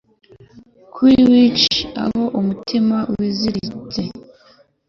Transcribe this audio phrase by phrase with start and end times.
[0.93, 1.61] Kuri wick
[2.03, 4.01] aho umutima wiziritse